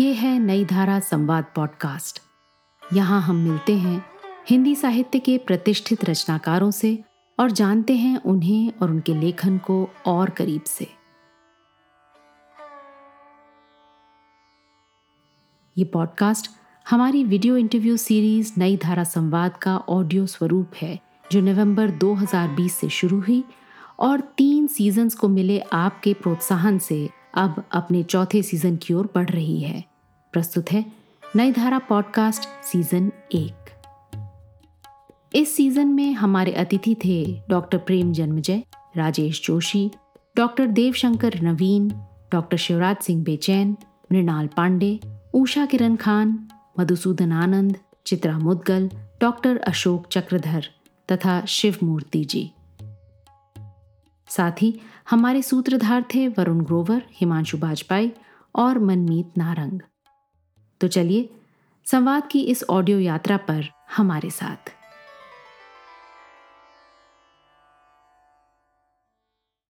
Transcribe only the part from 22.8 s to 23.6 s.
शुरू हुई